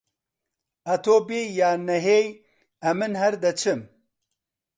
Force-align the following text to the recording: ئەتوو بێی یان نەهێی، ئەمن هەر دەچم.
ئەتوو 0.87 1.19
بێی 1.27 1.47
یان 1.59 1.79
نەهێی، 1.89 2.27
ئەمن 2.83 3.13
هەر 3.21 3.33
دەچم. 3.43 3.79